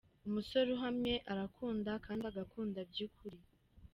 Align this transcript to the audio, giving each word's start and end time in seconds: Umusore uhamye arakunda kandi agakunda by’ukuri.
Umusore 0.27 0.67
uhamye 0.77 1.15
arakunda 1.31 1.91
kandi 2.05 2.23
agakunda 2.31 2.79
by’ukuri. 2.89 3.39